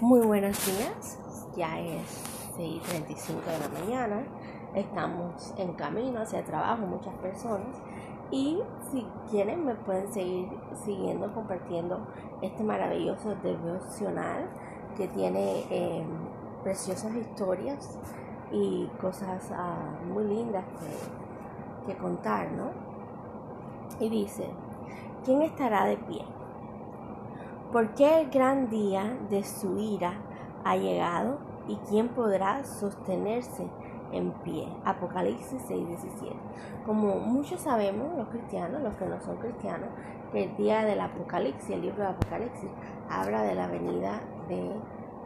[0.00, 1.18] Muy buenos días,
[1.56, 2.24] ya es
[2.58, 4.24] 6.35 de la mañana,
[4.74, 7.76] estamos en camino hacia el trabajo muchas personas
[8.32, 8.58] y
[8.90, 10.48] si quieren me pueden seguir
[10.84, 12.08] siguiendo compartiendo
[12.42, 14.48] este maravilloso devocional
[14.96, 16.08] que tiene em,
[16.64, 17.96] preciosas historias
[18.50, 20.64] y cosas ah, muy lindas
[21.86, 22.70] que, que contar, ¿no?
[24.00, 24.48] Y dice,
[25.24, 26.24] ¿quién estará de pie?
[27.74, 30.12] Porque el gran día de su ira
[30.62, 33.68] ha llegado y quién podrá sostenerse
[34.12, 34.68] en pie.
[34.84, 36.36] Apocalipsis 6:17.
[36.86, 39.88] Como muchos sabemos, los cristianos, los que no son cristianos,
[40.30, 42.70] que el día del Apocalipsis, el libro de Apocalipsis,
[43.10, 44.70] habla de la venida de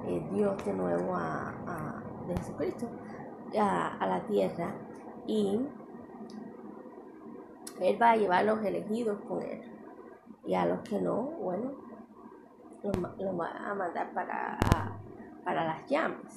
[0.06, 2.86] eh, Dios de nuevo a, de Jesucristo
[3.60, 4.74] a, a la tierra
[5.26, 5.66] y
[7.82, 9.60] Él va a llevar a los elegidos con Él.
[10.46, 11.87] Y a los que no, bueno,
[12.82, 14.58] lo, va a mandar para,
[15.44, 16.34] para las llamas.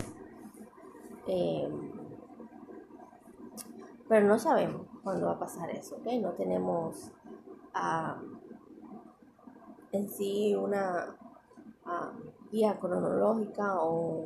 [1.28, 1.92] Em,
[4.08, 6.08] pero no sabemos cuándo va a pasar eso, ¿ok?
[6.22, 7.12] No tenemos
[9.92, 11.16] en sí una
[12.52, 14.26] guía cronológica o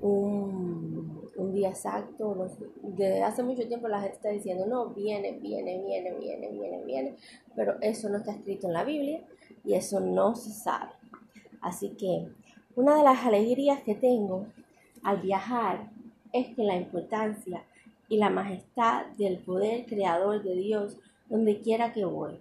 [0.00, 2.48] un, un, día exacto.
[2.82, 7.16] desde hace mucho tiempo la gente está diciendo, no, viene, viene, viene, viene, viene, viene,
[7.54, 9.24] pero eso no está escrito en la Biblia
[9.64, 10.92] y eso no se sabe.
[11.64, 12.28] Así que
[12.76, 14.46] una de las alegrías que tengo
[15.02, 15.90] al viajar
[16.30, 17.64] es que la importancia
[18.10, 20.98] y la majestad del poder creador de Dios
[21.30, 22.38] donde quiera que voy.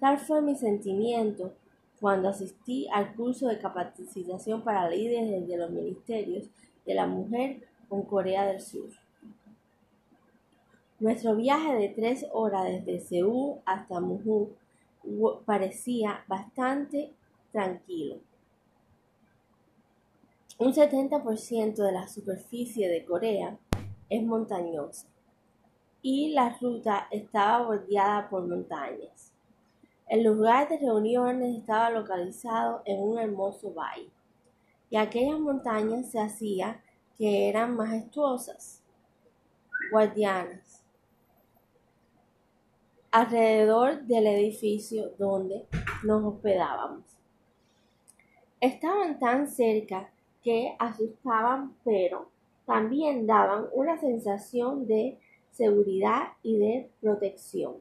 [0.00, 1.52] Tal fue mi sentimiento
[2.00, 6.48] cuando asistí al curso de capacitación para líderes de los ministerios
[6.84, 8.90] de la mujer con Corea del Sur.
[10.98, 14.50] Nuestro viaje de tres horas desde Seúl hasta Muju
[15.44, 17.12] parecía bastante
[17.52, 18.16] tranquilo.
[20.64, 23.58] Un 70% de la superficie de Corea
[24.08, 25.08] es montañosa
[26.02, 29.32] y la ruta estaba bordeada por montañas.
[30.06, 34.12] El lugar de reuniones estaba localizado en un hermoso valle
[34.88, 36.80] y aquellas montañas se hacía
[37.18, 38.84] que eran majestuosas,
[39.90, 40.84] guardianas,
[43.10, 45.66] alrededor del edificio donde
[46.04, 47.18] nos hospedábamos.
[48.60, 52.28] Estaban tan cerca que asustaban, pero
[52.66, 55.18] también daban una sensación de
[55.50, 57.76] seguridad y de protección.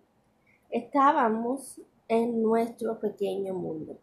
[0.70, 3.98] Estábamos en nuestro pequeño mundo.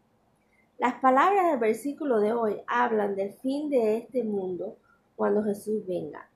[0.78, 4.76] Las palabras del versículo de hoy hablan del fin de este mundo
[5.16, 6.28] cuando Jesús venga.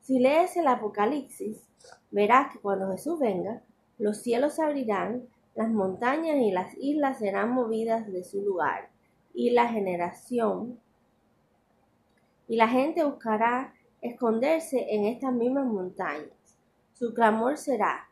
[0.00, 1.68] Si lees el Apocalipsis,
[2.10, 3.62] verás que cuando Jesús venga,
[3.98, 8.88] los cielos abrirán, las montañas y las islas serán movidas de su lugar,
[9.34, 10.80] y la generación
[12.50, 13.72] y la gente buscará
[14.02, 16.58] esconderse en estas mismas montañas.
[16.94, 18.08] Su clamor será,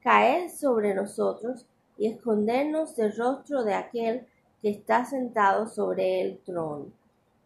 [0.00, 1.66] caer sobre nosotros
[1.98, 4.26] y escondernos del rostro de aquel
[4.62, 6.86] que está sentado sobre el trono,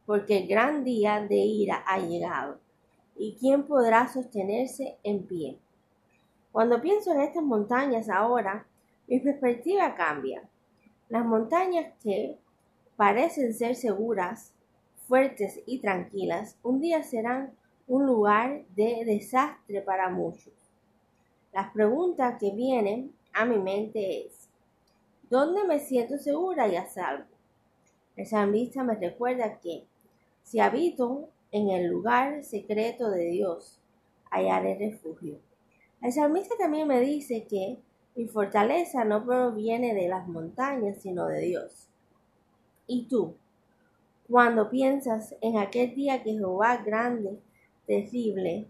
[0.07, 2.61] porque el gran día de ira ha llegado.
[3.17, 5.59] ¿Y quién podrá sostenerse en pie?
[6.53, 8.69] Cuando pienso en estas montañas ahora,
[9.09, 10.49] mi perspectiva cambia.
[11.09, 12.39] Las montañas que
[12.95, 14.53] parecen ser seguras
[15.07, 17.55] fuertes y tranquilas, un día serán
[17.87, 20.53] un lugar de desastre para muchos.
[21.53, 24.49] Las preguntas que vienen a mi mente es,
[25.31, 27.25] ¿dónde me siento segura y a salvo?
[28.17, 29.85] El salmista me recuerda que
[30.43, 33.79] si habito en el lugar secreto de Dios,
[34.31, 35.39] hallaré refugio.
[36.03, 37.79] El salmista también me dice que
[38.15, 41.89] mi fortaleza no proviene de las montañas, sino de Dios.
[42.87, 43.37] ¿Y tú?
[44.29, 47.39] Cuando piensas en aquel día que Jehová grande,
[47.87, 48.67] terrible,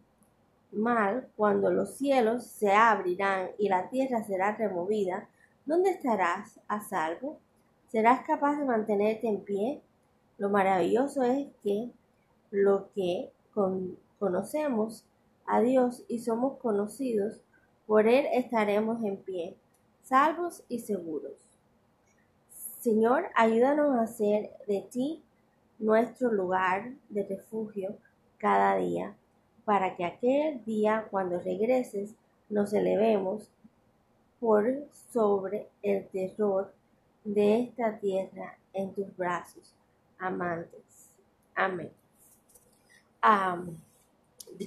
[0.71, 5.28] mal, cuando los cielos se abrirán y la tierra será removida,
[5.65, 7.39] ¿dónde estarás a salvo?
[7.89, 9.81] ¿Serás capaz de mantenerte en pie?
[10.37, 11.91] Lo maravilloso es que
[12.50, 13.32] lo que
[14.19, 15.06] conocemos
[15.47, 17.41] a Dios y somos conocidos,
[17.87, 19.56] por Él estaremos en pie,
[20.03, 21.32] salvos y seguros.
[22.81, 25.23] Señor, ayúdanos a hacer de ti
[25.78, 27.96] nuestro lugar de refugio
[28.38, 29.14] cada día,
[29.64, 32.14] para que aquel día cuando regreses
[32.49, 33.50] nos elevemos
[34.40, 36.73] por sobre el terror
[37.25, 39.75] de esta tierra en tus brazos,
[40.19, 41.11] amantes.
[41.55, 41.90] Amén.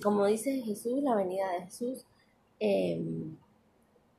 [0.03, 2.05] como dice Jesús, la venida de Jesús
[2.59, 3.37] em,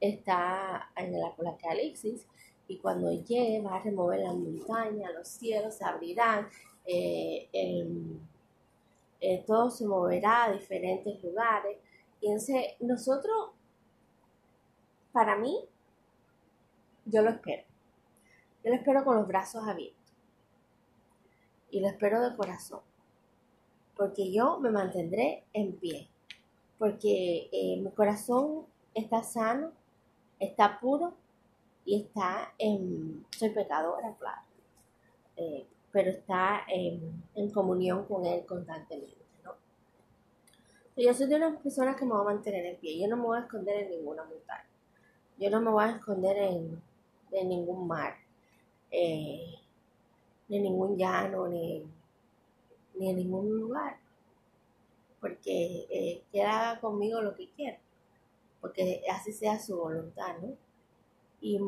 [0.01, 2.27] está en el Apocalipsis
[2.69, 6.49] y cuando llegue va a remover la montaña, los cielos se abrirán
[6.87, 7.49] eh,
[9.47, 11.79] todo se moverá a diferentes lugares.
[12.21, 12.31] Y
[12.81, 13.51] nosotros,
[15.13, 15.59] para mí,
[17.07, 17.65] yo lo espero.
[18.63, 19.99] Yo lo espero con los brazos abiertos.
[21.71, 22.81] Y lo espero de corazón.
[23.97, 26.09] Porque yo me mantendré en pie.
[26.79, 29.73] Porque eh, mi corazón está sano,
[30.39, 31.15] está puro
[31.85, 33.25] y está en...
[33.31, 34.43] Soy pecadora, claro.
[35.37, 39.53] Eh, pero está en, en, comunión con Él constantemente, ¿no?
[40.97, 43.01] Yo soy de unas personas que me voy a mantener en pie.
[43.01, 44.69] Yo no me voy a esconder en ninguna montaña.
[45.39, 46.83] Yo no me voy a esconder en,
[47.33, 48.15] en ningún mar
[48.91, 49.55] eh,
[50.49, 51.85] ni en ningún llano, ni,
[52.95, 53.99] ni en ningún lugar.
[55.21, 57.79] Porque eh, que haga conmigo lo que quiera.
[58.61, 60.55] Porque así sea su voluntad, ¿no?
[61.41, 61.59] Y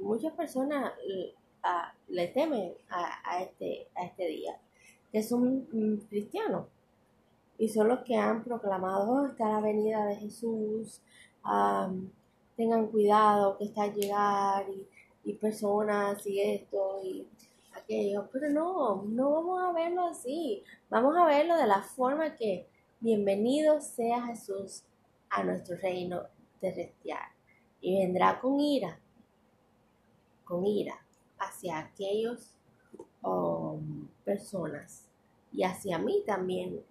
[0.00, 0.92] muchas personas
[2.08, 4.58] le temen a, este, a este día,
[5.12, 5.66] que son
[6.08, 6.66] cristianos.
[7.58, 11.00] Y son los que han proclamado, oh, está la venida de Jesús,
[12.56, 14.86] tengan cuidado que está a llegar y
[15.26, 17.26] y personas y esto y
[17.74, 22.68] aquello, pero no, no vamos a verlo así, vamos a verlo de la forma que
[23.00, 24.84] bienvenido sea Jesús
[25.28, 26.22] a nuestro reino
[26.60, 27.16] terrestre
[27.80, 29.00] y vendrá con ira,
[30.44, 31.05] con ira
[31.38, 32.54] hacia aquellos
[33.22, 35.06] um, personas
[35.52, 36.82] y hacia mí también,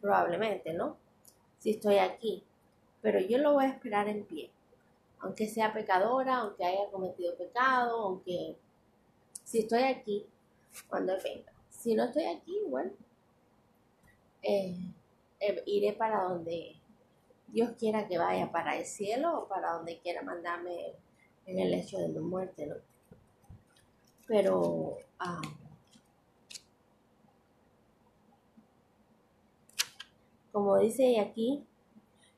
[0.00, 0.96] probablemente, ¿no?
[1.58, 2.44] Si estoy aquí,
[3.02, 4.50] pero yo lo voy a esperar en pie
[5.20, 8.56] aunque sea pecadora, aunque haya cometido pecado, aunque
[9.44, 10.26] si estoy aquí,
[10.88, 11.52] cuando venga.
[11.70, 12.92] Si no estoy aquí, bueno,
[14.42, 14.76] eh,
[15.40, 16.76] eh, iré para donde
[17.48, 20.94] Dios quiera que vaya, para el cielo o para donde quiera mandarme
[21.46, 22.76] en el hecho de mi muerte, ¿no?
[24.28, 25.40] Pero ah,
[30.52, 31.64] como dice aquí,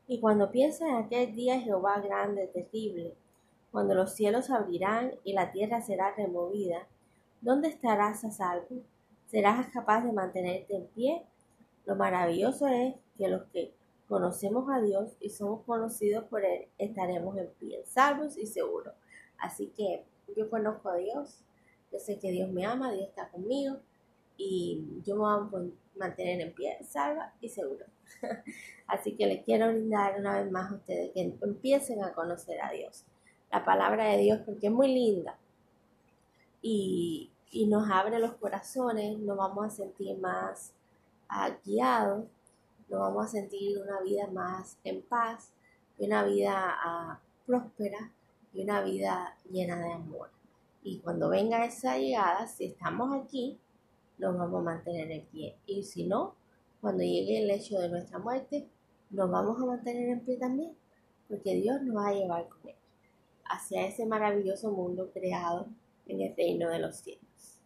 [0.07, 3.15] y cuando piensa en aquel día Jehová grande, terrible,
[3.73, 6.87] cuando los cielos abrirán y la tierra será removida,
[7.41, 8.83] ¿dónde estarás a salvo?
[9.27, 11.27] ¿Serás capaz de mantenerte en pie?
[11.87, 13.73] Lo maravilloso es que los que
[14.09, 18.95] conocemos a Dios y somos conocidos por Él, estaremos en pie, salvos y seguros.
[19.39, 20.05] Así que
[20.37, 21.43] yo conozco a Dios,
[21.93, 23.79] yo sé que Dios me ama, Dios está conmigo
[24.37, 27.85] y yo me voy a mantener en pie, salva y seguro.
[28.87, 32.71] Así que les quiero brindar una vez más a ustedes que empiecen a conocer a
[32.71, 33.05] Dios.
[33.51, 35.37] La palabra de Dios porque es muy linda
[36.63, 37.31] y,
[37.69, 40.73] nos abre los corazones, nos vamos a sentir más
[41.31, 42.25] uh, guiados,
[42.89, 45.53] nos vamos a sentir una vida más en paz
[45.99, 48.13] y una vida ah, próspera
[48.53, 50.31] y una vida llena de amor.
[50.83, 53.59] Y cuando venga esa llegada, si estamos aquí,
[54.19, 55.57] nos vamos a mantener en pie.
[55.67, 56.35] Y si no,
[56.81, 58.69] cuando llegue el hecho de nuestra muerte,
[59.11, 60.75] nos vamos a mantener en pie también,
[61.29, 62.77] porque Dios nos va a llevar con él
[63.51, 65.67] hacia ese maravilloso mundo creado
[66.07, 67.61] en el reino de los cielos.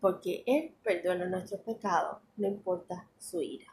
[0.00, 3.66] Porque Él perdona nuestros pecados, no importa su ira.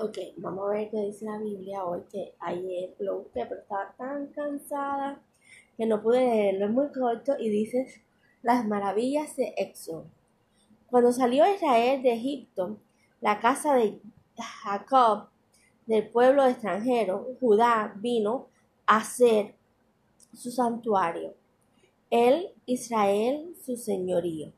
[0.00, 3.94] Ok, vamos a ver qué dice la Biblia hoy, que ayer lo busqué, pero estaba
[3.96, 5.22] tan cansada
[5.78, 8.02] que no pude leerlo, es muy corto y dice
[8.42, 10.06] las maravillas de Éxodo.
[10.88, 12.78] Cuando salió Israel de Egipto,
[13.20, 14.00] la casa de
[14.36, 15.28] Jacob,
[15.86, 18.48] del pueblo extranjero, Judá, vino
[18.86, 19.54] a ser
[20.34, 21.34] su santuario.
[22.10, 24.52] Él, Israel, su señorío.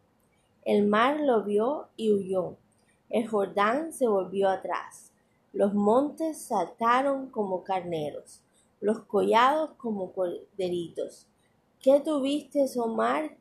[0.65, 2.57] El mar lo vio y huyó.
[3.11, 5.13] El Jordán se volvió atrás.
[5.53, 8.41] Los montes saltaron como carneros,
[8.81, 11.27] los collados como corderitos.
[11.81, 13.37] ¿Qué tuviste, oh mar?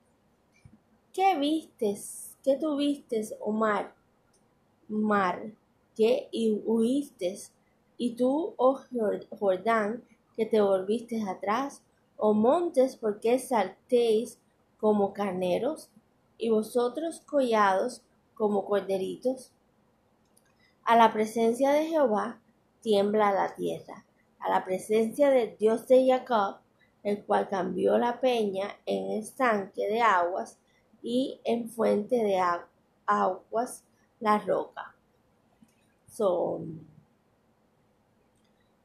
[1.13, 2.37] ¿Qué vistes?
[2.43, 3.93] ¿Qué tuviste, oh mar?
[5.95, 6.29] Que
[6.65, 7.37] huiste,
[7.97, 8.79] y tú, oh
[9.37, 10.03] Jordán,
[10.35, 11.83] que te volviste atrás,
[12.15, 14.39] oh montes, porque saltéis
[14.79, 15.89] como carneros,
[16.37, 18.01] y vosotros collados
[18.33, 19.51] como corderitos.
[20.85, 22.39] A la presencia de Jehová
[22.81, 24.05] tiembla la tierra,
[24.39, 26.57] a la presencia del Dios de Jacob,
[27.03, 30.59] el cual cambió la peña en estanque de aguas
[31.01, 32.39] y en fuente de
[33.05, 33.83] aguas
[34.19, 34.95] la roca.
[36.07, 36.87] Son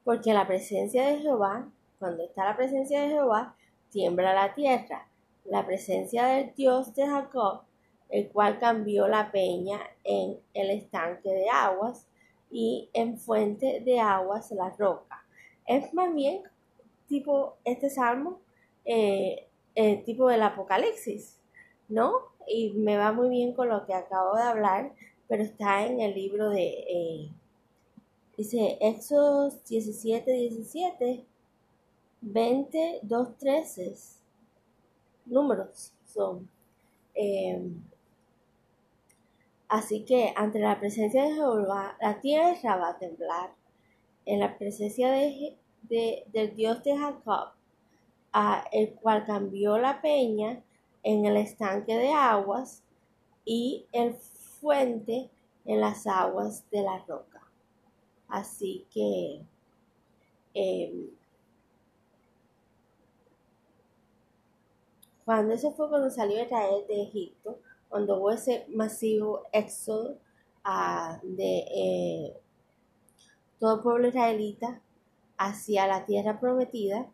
[0.04, 1.66] porque la presencia de Jehová,
[1.98, 3.56] cuando está la presencia de Jehová,
[3.90, 5.08] tiembla la tierra.
[5.46, 7.62] La presencia del Dios de Jacob,
[8.10, 12.06] el cual cambió la peña en el estanque de aguas
[12.50, 15.23] y en fuente de aguas la roca.
[15.66, 16.42] Es más bien
[17.08, 18.40] tipo este salmo,
[18.84, 19.48] eh,
[20.04, 21.38] tipo del Apocalipsis,
[21.88, 22.12] ¿no?
[22.46, 24.92] Y me va muy bien con lo que acabo de hablar,
[25.28, 27.30] pero está en el libro de, eh,
[28.36, 31.24] dice, Éxodo 17, 17,
[32.20, 33.94] 20, 2, 13,
[35.26, 36.48] números son.
[37.14, 37.82] Em,
[39.68, 43.50] así que ante la presencia de Jehová, la tierra va a temblar.
[44.26, 47.52] En la presencia de, del Dios de Jacob,
[48.32, 50.62] a el cual cambió la peña
[51.02, 52.82] en el estanque de aguas
[53.44, 55.30] y el fuente
[55.64, 57.42] en las aguas de la roca.
[58.28, 59.42] Así que
[60.54, 61.10] em,
[65.24, 70.18] cuando eso fue cuando salió Israel de Egipto, cuando hubo ese masivo éxodo
[70.64, 72.40] ah, de eh,
[73.64, 74.82] todo pueblo israelita
[75.38, 77.06] hacia la tierra prometida,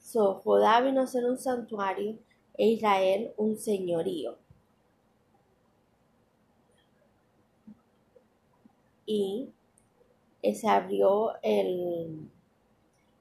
[0.00, 2.18] So, Judá vino a ser un santuario
[2.58, 4.36] e Israel un señorío.
[9.04, 9.52] Y
[10.42, 12.30] se abrió el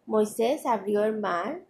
[0.08, 1.64] Moisés abrió el mar,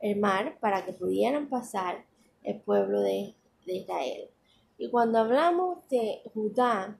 [0.00, 2.06] el mar para que pudieran pasar
[2.44, 3.34] el pueblo de,
[3.68, 4.30] de Israel.
[4.78, 6.98] Y cuando hablamos de Judá,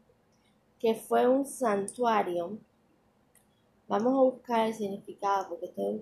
[0.79, 2.59] que fue un santuario,
[3.89, 6.01] vamos a buscar el significado porque estoy un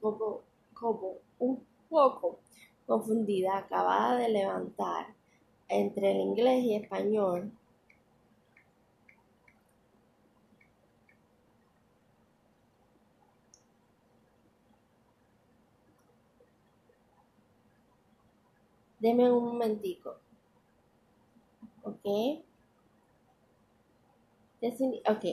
[0.00, 0.42] poco,
[0.74, 2.40] como un poco
[2.86, 5.06] confundida, acabada de levantar
[5.68, 7.52] entre el inglés y español
[18.98, 20.16] Deme un momentico.
[21.82, 22.04] ¿Ok?
[25.08, 25.24] Ok.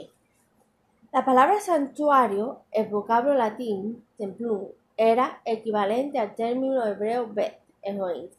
[1.12, 4.68] La palabra santuario, el vocablo latín, templum,
[4.98, 7.60] era equivalente al término hebreo Bet,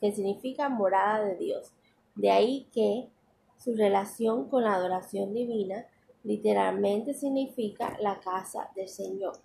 [0.00, 1.72] que significa morada de Dios.
[2.14, 3.08] De ahí que
[3.56, 5.86] su relación con la adoración divina
[6.24, 9.36] literalmente significa la casa del Señor.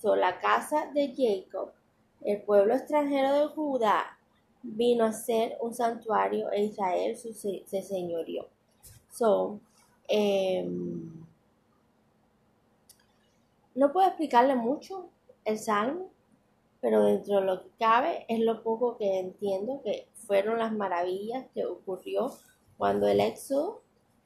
[0.00, 1.72] So, la casa de Jacob,
[2.22, 4.18] el pueblo extranjero de Judá,
[4.62, 8.48] vino a ser un santuario e Israel se señorió.
[9.10, 9.60] So,
[10.08, 11.24] em,
[13.74, 15.10] no puedo explicarle mucho
[15.44, 16.10] el salmo,
[16.80, 21.46] pero dentro de lo que cabe es lo poco que entiendo que fueron las maravillas
[21.54, 22.32] que ocurrió
[22.78, 23.82] cuando el éxodo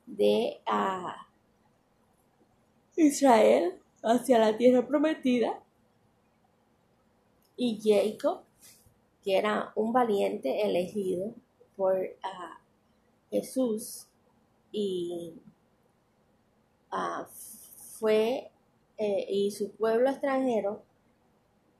[0.06, 1.26] de ah,
[2.96, 5.60] Israel hacia la tierra prometida
[7.56, 8.43] y Jacob
[9.24, 11.32] que era un valiente elegido
[11.76, 12.60] por ah,
[13.30, 14.06] Jesús
[14.70, 15.32] y
[16.90, 17.26] ah,
[17.98, 18.50] fue
[18.98, 20.82] eh, y su pueblo extranjero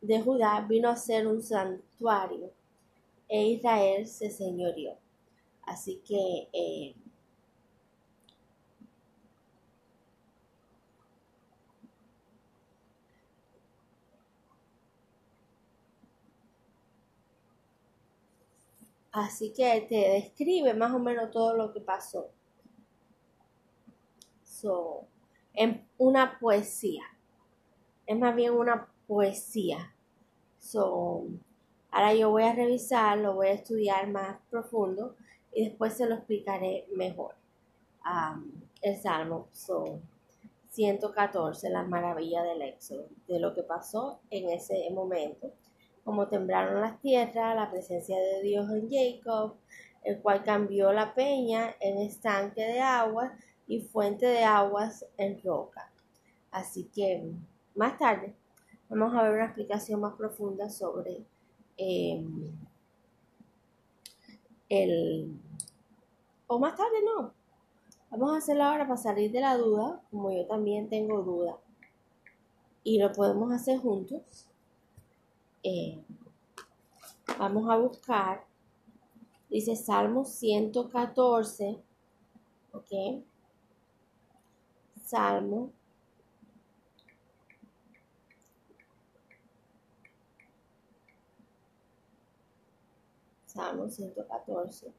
[0.01, 2.51] de Judá vino a ser un santuario
[3.29, 4.97] e Israel se señorió.
[5.63, 6.95] Así que eh,
[19.15, 22.33] Así que te describe más o menos todo lo que pasó.
[24.43, 25.07] So,
[25.53, 27.05] en una poesía.
[28.07, 29.95] Es más bien una poesía.
[30.59, 31.27] So,
[31.93, 35.15] ahora yo voy a revisar, lo voy a estudiar más profundo
[35.53, 37.37] y después se lo explicaré mejor.
[38.05, 38.51] Um,
[38.83, 40.01] el Salmo so,
[40.71, 45.53] 114, la maravilla del éxodo, de lo que pasó en ese momento
[46.05, 49.57] como temblaron las tierras, la presencia de Dios en Jacob,
[50.03, 53.33] el cual cambió la peña en estanque de aguas
[53.67, 55.91] y fuente de aguas en roca.
[56.51, 57.33] Así que
[57.75, 58.35] más tarde
[58.89, 61.25] vamos a ver una explicación más profunda sobre
[61.77, 62.53] em,
[64.69, 65.41] el...
[66.47, 67.33] O más tarde no.
[68.11, 71.59] Vamos a hacerlo ahora para salir de la duda, como yo también tengo duda.
[72.85, 74.49] Y lo podemos hacer juntos.
[75.65, 75.99] Eh,
[77.39, 78.45] vamos a buscar,
[79.49, 81.83] dice Salmo 114,
[82.73, 83.25] ok,
[85.03, 85.73] Salmo
[93.47, 94.93] Salmo 114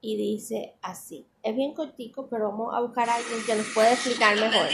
[0.00, 1.26] y dice así.
[1.42, 4.68] Es bien cortico, pero vamos a buscar a alguien que nos pueda explicar mejor.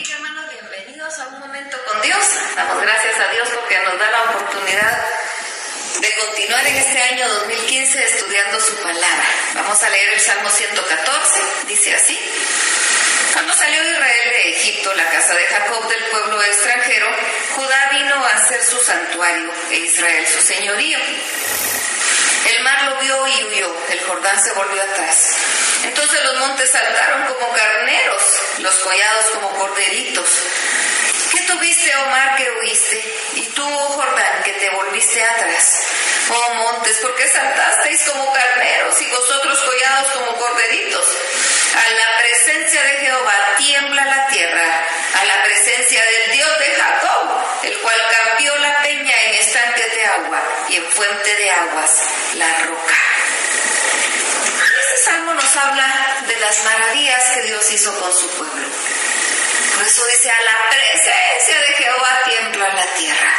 [1.99, 2.25] Dios.
[2.55, 5.05] Damos gracias a Dios porque nos da la oportunidad
[6.01, 9.29] de continuar en este año 2015 estudiando su palabra.
[9.55, 12.19] Vamos a leer el Salmo 114, dice así.
[13.33, 17.07] Cuando salió Israel de Egipto, la casa de Jacob del pueblo extranjero,
[17.57, 20.99] Judá vino a ser su santuario e Israel su señorío.
[22.57, 25.35] El mar lo vio y huyó, el Jordán se volvió atrás.
[25.85, 28.23] Entonces los montes saltaron como carneros,
[28.59, 30.29] los collados como corderitos.
[31.51, 33.03] ¿Qué tuviste, oh mar, que huiste?
[33.35, 35.83] Y tú, Jordán, que te volviste atrás.
[36.31, 41.07] Oh montes, ¿por qué saltasteis como carneros y vosotros collados como corderitos?
[41.75, 47.45] A la presencia de Jehová tiembla la tierra, a la presencia del Dios de Jacob,
[47.65, 52.01] el cual cambió la peña en estanque de agua y en fuente de aguas
[52.35, 52.97] la roca.
[54.79, 58.69] Este salmo nos habla de las maravillas que Dios hizo con su pueblo.
[59.77, 63.35] Por eso dice, a la presencia de Jehová tiembla la tierra.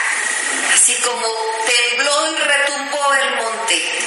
[0.74, 1.28] Así como
[1.66, 4.00] tembló y retumbó el monte,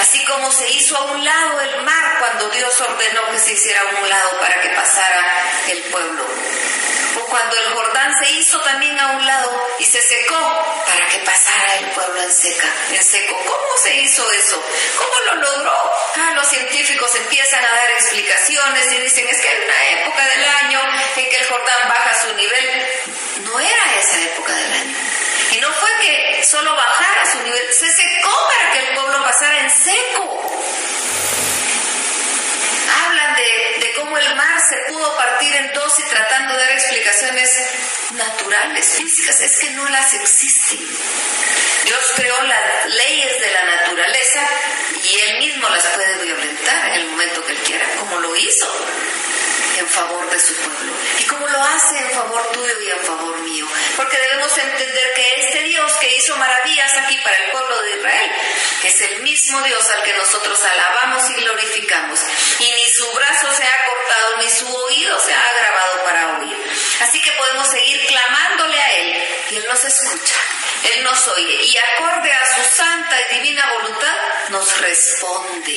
[0.00, 3.80] así como se hizo a un lado el mar cuando Dios ordenó que se hiciera
[3.80, 6.26] a un lado para que pasara el pueblo.
[7.16, 10.38] O cuando el Jordán se hizo también a un lado y se secó
[10.86, 13.36] para que pasara el pueblo en, seca, en seco.
[13.38, 14.62] ¿Cómo se hizo eso?
[14.98, 15.92] ¿Cómo lo logró?
[16.16, 20.44] Ah, los científicos empiezan a dar explicaciones y dicen, es que hay una época del
[20.44, 20.80] año
[21.16, 22.88] en que el Jordán baja su nivel.
[23.44, 24.96] No era esa época del año.
[25.52, 29.60] Y no fue que solo bajara su nivel, se secó para que el pueblo pasara
[29.60, 30.52] en seco.
[33.04, 36.70] Hablan de, de, cómo el mar se pudo partir en dos y tratando de dar
[36.70, 37.50] explicaciones
[38.12, 40.78] naturales, físicas, es que no las existen.
[41.84, 44.48] Dios creó las leyes de la naturaleza
[45.02, 48.66] y Él mismo las puede violentar en el momento que Él quiera, como lo hizo
[49.78, 53.38] en favor de su pueblo y como lo hace en favor tuyo y en favor
[53.40, 53.66] mío.
[53.96, 58.30] Porque debemos entender que este Dios que hizo maravillas aquí para el pueblo de Israel
[58.84, 62.20] es el mismo Dios al que nosotros alabamos y glorificamos.
[62.58, 66.56] Y ni su brazo se ha cortado, ni su oído se ha agravado para oír.
[67.00, 70.34] Así que podemos seguir clamándole a Él y Él nos escucha.
[70.94, 74.16] Él nos oye y acorde a su santa y divina voluntad
[74.48, 75.72] nos responde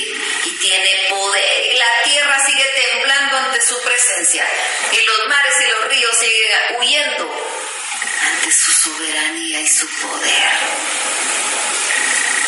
[0.45, 3.72] y tiene poder la tierra sigue temblando ante su
[4.13, 4.43] presencia
[4.91, 10.54] y los mares y los ríos siguen huyendo ante su soberanía y su poder.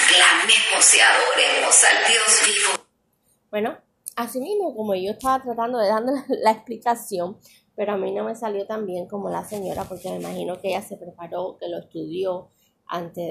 [0.08, 2.86] Clamemos y adoremos al Dios vivo.
[3.50, 3.78] Bueno,
[4.16, 7.38] así mismo como yo estaba tratando de darle la explicación,
[7.76, 10.70] pero a mí no me salió tan bien como la señora porque me imagino que
[10.70, 12.50] ella se preparó, que lo estudió
[12.88, 13.28] antes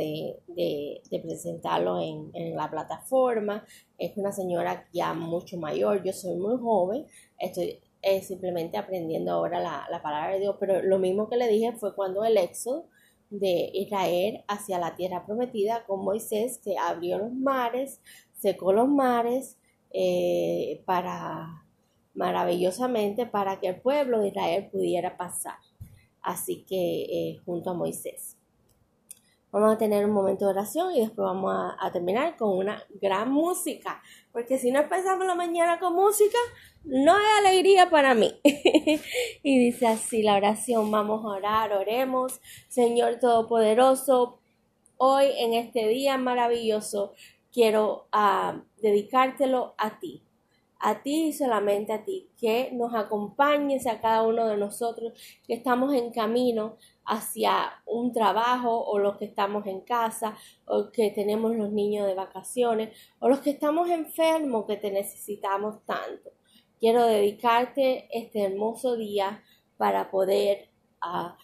[0.49, 3.65] de, presentarlo en, la plataforma.
[3.99, 7.07] Es una señora ya mucho mayor, yo soy muy joven,
[7.39, 7.81] estoy
[8.23, 11.95] simplemente aprendiendo ahora la, la, palabra de Dios, pero lo mismo que le dije fue
[11.95, 12.87] cuando el éxodo
[13.31, 18.01] de Israel hacia la tierra prometida con Moisés, que abrió los mares,
[18.33, 19.59] secó los mares
[19.93, 21.65] eh, para
[22.15, 25.59] maravillosamente para que el pueblo de Israel pudiera pasar.
[26.23, 28.37] Así que eh, junto a Moisés.
[29.55, 33.31] Vamos a tener un momento de oración y después vamos a, terminar con una gran
[33.31, 34.03] música.
[34.33, 36.37] Porque si no empezamos la mañana con música,
[36.83, 38.35] no hay alegría para mí.
[39.45, 42.41] y dice así la oración, vamos a orar, oremos.
[42.67, 44.41] Señor Todopoderoso,
[44.97, 47.13] hoy en este día maravilloso
[47.53, 50.24] quiero uh, dedicártelo a ti
[50.87, 55.15] a ti y solamente a ti, que nos acompañes a cada uno de nosotros
[55.47, 61.11] que estamos en camino hacia un trabajo o los que estamos en casa o que
[61.11, 66.33] tenemos los niños de vacaciones o los que estamos enfermos que te necesitamos tanto.
[66.79, 69.43] Quiero dedicarte este hermoso día
[69.79, 70.69] para poder
[71.01, 71.39] ah,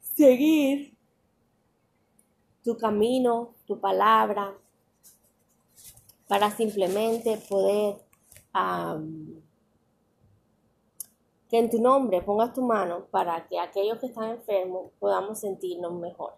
[0.00, 0.96] seguir
[2.62, 4.56] tu camino, tu palabra,
[6.28, 8.07] para simplemente poder
[11.48, 15.92] que en tu nombre pongas tu mano para que aquellos que están enfermos podamos sentirnos
[15.92, 16.34] mejor.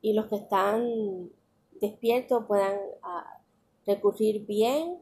[0.00, 1.30] y los que están
[1.80, 3.40] despiertos puedan ah,
[3.86, 4.98] recurrir bien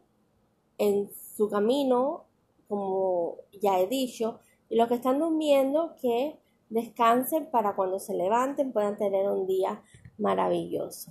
[0.78, 2.24] en su camino,
[2.68, 6.38] como ya he dicho, y los que están durmiendo que
[6.70, 9.82] descansen para cuando se levanten puedan tener un día
[10.18, 11.10] maravilloso.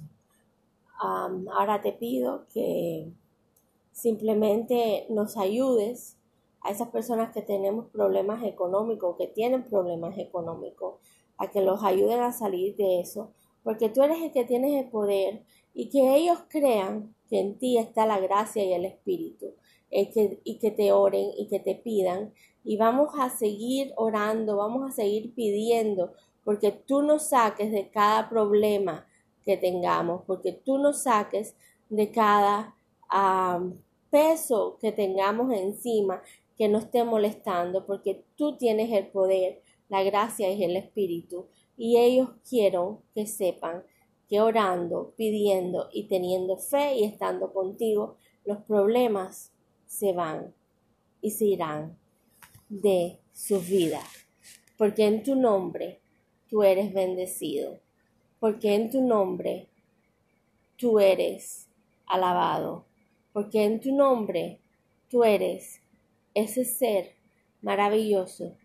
[0.99, 3.12] ahora te pido que
[3.91, 6.17] simplemente nos ayudes
[6.62, 10.95] a esas personas que tenemos problemas económicos, que tienen problemas económicos,
[11.38, 13.32] a que los ayuden a salir de eso,
[13.63, 17.78] porque tú eres el que tienes el poder y que ellos crean que en ti
[17.78, 19.54] está la gracia y el espíritu,
[19.89, 24.93] y que te oren y que te pidan, y vamos a seguir orando, vamos a
[24.93, 29.08] seguir pidiendo, porque tú nos saques de cada problema
[29.43, 31.56] que tengamos, porque tú nos saques
[31.89, 32.75] de cada
[34.10, 36.22] peso que tengamos encima
[36.58, 41.48] que no esté molestando, porque tú tienes el poder, la gracia y el espíritu.
[41.78, 43.84] Y ellos quiero que sepan
[44.28, 49.54] que orando, pidiendo y teniendo fe y estando contigo, los problemas
[49.88, 50.54] se van
[51.22, 51.98] y se irán
[52.67, 54.02] de su vida.
[54.78, 56.02] Porque en tu nombre
[56.48, 57.80] tú eres bendecido.
[58.39, 59.67] Porque en tu nombre
[60.78, 61.67] tú eres
[62.06, 62.86] alabado.
[63.34, 64.60] Porque en tu nombre
[65.10, 65.82] tú eres
[66.34, 67.15] ese ser
[67.62, 68.56] maravilloso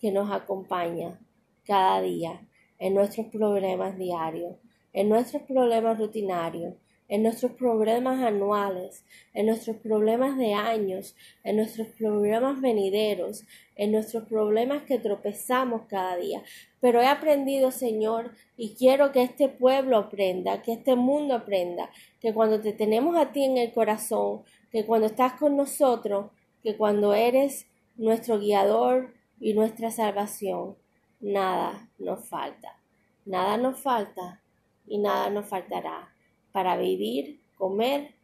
[0.00, 1.18] que nos acompaña
[1.64, 2.46] cada día
[2.78, 4.56] en nuestros problemas diarios,
[4.92, 6.74] en nuestros problemas rutinarios,
[7.08, 13.44] en nuestros problemas anuales, en nuestros problemas de años, en nuestros problemas venideros,
[13.76, 16.42] en nuestros problemas que tropezamos cada día.
[16.80, 21.90] Pero he aprendido, Señor, y quiero que este pueblo aprenda, que este mundo aprenda,
[22.20, 26.30] que cuando te tenemos a ti en el corazón, que cuando estás con nosotros,
[26.62, 30.76] que cuando eres nuestro guiador y nuestra salvación,
[31.20, 32.78] nada nos falta.
[33.26, 34.42] Nada nos falta
[34.86, 36.13] y nada nos faltará
[36.54, 38.14] para vivir, comer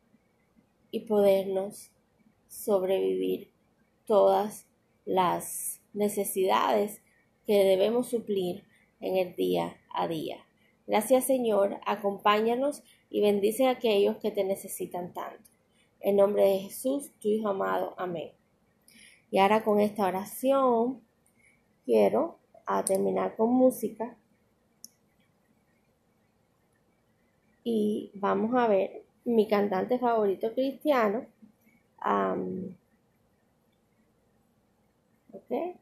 [0.92, 1.90] y podernos
[2.46, 3.50] sobrevivir
[4.06, 4.68] todas
[5.04, 7.02] las necesidades
[7.44, 8.62] que debemos suplir
[9.00, 10.46] en el día a día.
[10.86, 15.50] Gracias Señor, acompáñanos y bendice a aquellos que te necesitan tanto.
[15.98, 17.96] En nombre de Jesús, tu Hijo amado.
[17.98, 18.30] Amén.
[19.32, 21.02] Y ahora con esta oración
[21.84, 24.16] quiero a terminar con música
[27.64, 31.26] y vamos a ver mi cantante favorito cristiano.
[35.32, 35.76] ok.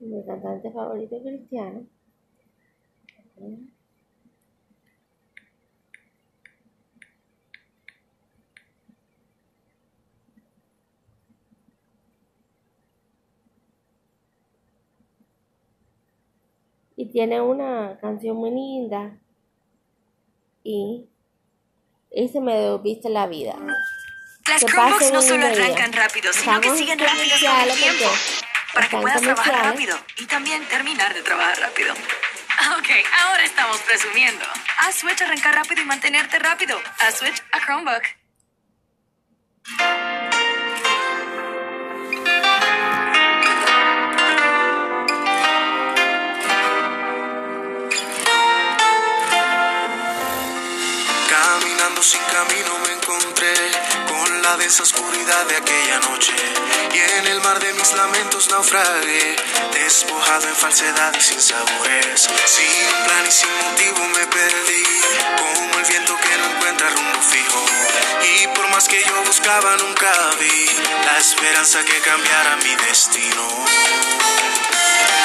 [0.00, 1.86] Mi cantante favorito cristiano.
[16.96, 19.18] Y tiene una canción muy linda
[20.62, 21.08] y,
[22.10, 23.56] y se me la vida.
[24.46, 28.10] Las Chromebooks no solo arrancan rápido, sino que siguen rápido todo el tiempo.
[28.74, 31.92] Para que puedas trabajar rápido y también terminar de trabajar rápido.
[32.78, 32.88] Ok,
[33.22, 34.44] ahora estamos presumiendo.
[34.78, 36.80] Haz Switch arrancar rápido y mantenerte rápido.
[37.00, 38.02] Haz Switch a Chromebook.
[52.46, 53.54] Camino me encontré
[54.08, 56.32] con la densa oscuridad de aquella noche.
[56.92, 59.36] Y en el mar de mis lamentos naufragué,
[59.72, 64.84] despojado en falsedad y sin sabores, sin plan y sin motivo me perdí,
[65.38, 67.64] como el viento que no encuentra rumbo fijo.
[68.34, 70.66] Y por más que yo buscaba nunca vi
[71.04, 73.64] la esperanza que cambiara mi destino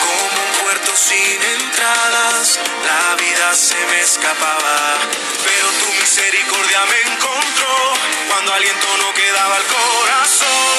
[0.07, 4.97] como un puerto sin entradas, la vida se me escapaba,
[5.43, 7.93] pero tu misericordia me encontró
[8.29, 10.76] cuando aliento no quedaba el corazón.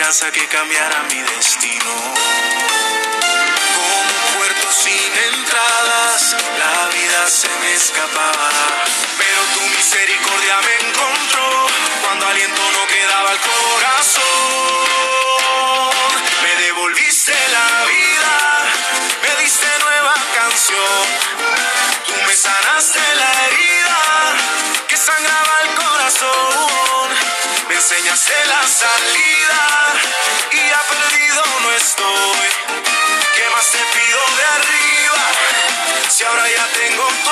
[0.00, 1.92] Esperanza que cambiara mi destino.
[3.76, 4.08] Como un
[4.38, 8.48] puerto sin entradas, la vida se me escapaba.
[9.18, 11.66] Pero tu misericordia me encontró
[12.02, 14.24] cuando aliento no quedaba el corazón.
[16.44, 18.36] Me devolviste la vida,
[19.22, 21.04] me diste nueva canción.
[22.06, 23.98] Tú me sanaste la herida
[24.88, 26.49] que sangraba el corazón.
[27.82, 29.94] Enseñaste la salida
[30.52, 32.48] y ya perdido no estoy.
[33.34, 35.18] ¿Qué más te pido de arriba?
[36.10, 37.30] Si ahora ya tengo tu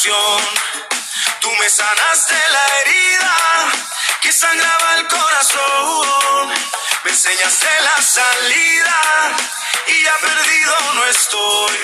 [0.00, 3.36] Tú me sanaste la herida
[4.22, 6.52] que sangraba el corazón.
[7.02, 9.00] Me enseñaste la salida
[9.88, 11.78] y ya perdido no estoy.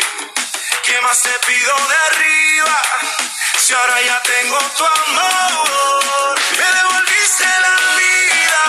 [0.84, 2.82] ¿Qué más te pido de arriba?
[3.58, 8.62] Si ahora ya tengo tu amor, me devolviste la vida,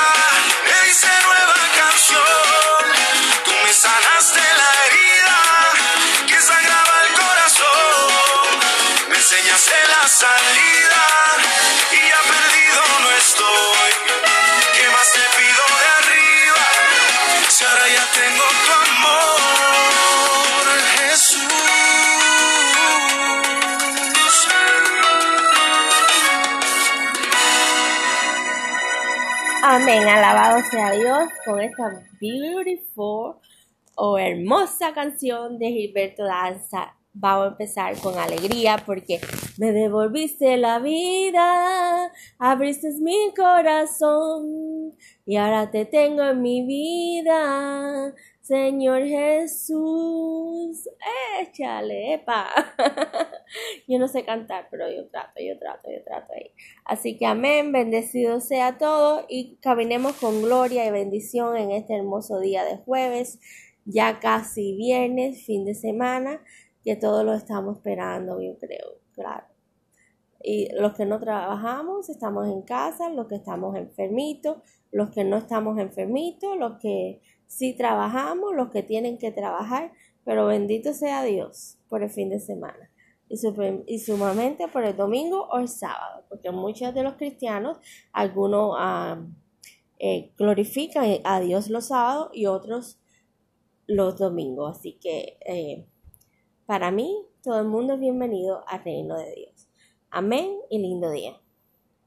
[10.15, 11.04] salida
[11.91, 13.91] y ya perdido no estoy.
[14.73, 16.65] ¿Qué más te pido de arriba?
[17.49, 20.63] Si ahora ya tengo tu amor,
[20.95, 21.65] Jesús.
[29.63, 33.36] Amén, alabado sea Dios con esta beautiful
[33.95, 36.95] o hermosa canción de Gilberto Danza.
[37.17, 39.21] Vamos a empezar con alegría porque
[39.58, 44.93] me devolviste la vida, abriste mi corazón
[45.25, 48.13] y ahora te tengo en mi vida.
[48.41, 50.89] Señor Jesús,
[51.39, 52.47] échale, epa.
[53.88, 56.51] yo no sé cantar, pero yo trato, yo trato, yo trato ahí.
[56.84, 62.41] Así que amén, bendecido sea todo y caminemos con gloria y bendición en este hermoso
[62.41, 63.39] día de jueves,
[63.86, 66.41] ya casi viernes, fin de semana,
[66.86, 69.45] que todos lo estamos esperando, yo creo, claro.
[70.41, 74.58] Y los que no trabajamos, estamos en casa, los que estamos enfermitos,
[74.91, 79.91] los que no estamos enfermitos, los que sí trabajamos, los que tienen que trabajar,
[80.24, 82.91] pero bendito sea Dios por el fin de semana
[83.28, 87.78] y, sumamente por el domingo o el sábado, porque muchos de los cristianos,
[88.12, 88.78] algunos
[90.00, 93.00] eh, glorifican a Dios los sábados y otros
[93.88, 94.78] los domingos.
[94.78, 95.86] Así que eh,
[96.65, 99.67] para mí, todo el mundo es bienvenido al reino de Dios.
[100.10, 101.39] Amén y lindo día.